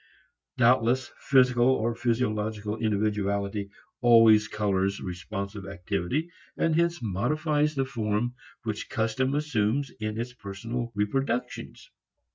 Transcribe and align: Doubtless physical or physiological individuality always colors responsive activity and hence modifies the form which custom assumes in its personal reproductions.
Doubtless 0.57 1.11
physical 1.19 1.67
or 1.67 1.93
physiological 1.93 2.75
individuality 2.77 3.69
always 4.01 4.47
colors 4.47 4.99
responsive 4.99 5.67
activity 5.67 6.27
and 6.57 6.75
hence 6.75 7.03
modifies 7.03 7.75
the 7.75 7.85
form 7.85 8.33
which 8.63 8.89
custom 8.89 9.35
assumes 9.35 9.91
in 9.99 10.19
its 10.19 10.33
personal 10.33 10.91
reproductions. 10.95 11.91